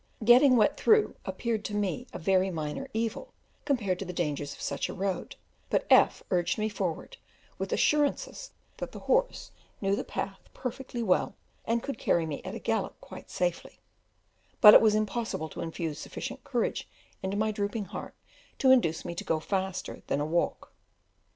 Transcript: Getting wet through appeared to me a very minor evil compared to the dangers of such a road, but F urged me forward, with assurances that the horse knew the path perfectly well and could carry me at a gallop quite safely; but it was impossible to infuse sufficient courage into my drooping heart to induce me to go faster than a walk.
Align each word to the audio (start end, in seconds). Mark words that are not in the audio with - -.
Getting 0.23 0.55
wet 0.57 0.77
through 0.77 1.13
appeared 1.25 1.63
to 1.65 1.75
me 1.75 2.07
a 2.11 2.17
very 2.17 2.49
minor 2.49 2.89
evil 2.91 3.35
compared 3.65 3.99
to 3.99 4.05
the 4.05 4.11
dangers 4.13 4.51
of 4.51 4.59
such 4.59 4.89
a 4.89 4.95
road, 4.95 5.35
but 5.69 5.85
F 5.91 6.23
urged 6.31 6.57
me 6.57 6.69
forward, 6.69 7.17
with 7.59 7.71
assurances 7.71 8.49
that 8.77 8.93
the 8.93 9.01
horse 9.01 9.51
knew 9.79 9.95
the 9.95 10.03
path 10.03 10.39
perfectly 10.55 11.03
well 11.03 11.35
and 11.65 11.83
could 11.83 11.99
carry 11.99 12.25
me 12.25 12.41
at 12.43 12.55
a 12.55 12.57
gallop 12.59 12.99
quite 12.99 13.29
safely; 13.29 13.77
but 14.59 14.73
it 14.73 14.81
was 14.81 14.95
impossible 14.95 15.49
to 15.49 15.61
infuse 15.61 15.99
sufficient 15.99 16.43
courage 16.43 16.89
into 17.21 17.37
my 17.37 17.51
drooping 17.51 17.85
heart 17.85 18.15
to 18.57 18.71
induce 18.71 19.05
me 19.05 19.13
to 19.13 19.23
go 19.23 19.39
faster 19.39 20.01
than 20.07 20.19
a 20.19 20.25
walk. 20.25 20.71